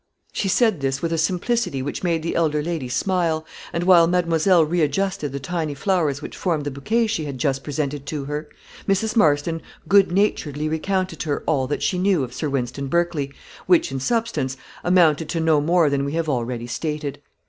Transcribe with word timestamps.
She 0.33 0.47
said 0.47 0.81
this 0.81 1.03
with 1.03 1.13
a 1.13 1.17
simplicity 1.19 1.83
which 1.83 2.01
made 2.01 2.23
the 2.23 2.35
elder 2.35 2.63
lady 2.63 2.89
smile, 2.89 3.45
and 3.71 3.83
while 3.83 4.07
mademoiselle 4.07 4.65
re 4.65 4.81
adjusted 4.81 5.31
the 5.31 5.39
tiny 5.39 5.75
flowers 5.75 6.23
which 6.23 6.35
formed 6.35 6.65
the 6.65 6.71
bouquet 6.71 7.05
she 7.05 7.25
had 7.25 7.37
just 7.37 7.63
presented 7.63 8.07
to 8.07 8.25
her, 8.25 8.49
Mrs. 8.87 9.15
Marston 9.15 9.61
good 9.87 10.11
naturedly 10.11 10.67
recounted 10.67 11.19
to 11.19 11.29
her 11.29 11.43
all 11.45 11.71
she 11.77 11.99
knew 11.99 12.23
of 12.23 12.33
Sir 12.33 12.49
Wynston 12.49 12.87
Berkley, 12.87 13.31
which, 13.67 13.91
in 13.91 13.99
substance, 13.99 14.57
amounted 14.83 15.29
to 15.29 15.39
no 15.39 15.61
more 15.61 15.87
than 15.87 16.03
we 16.03 16.13
have 16.13 16.27
already 16.27 16.65
stated. 16.65 17.21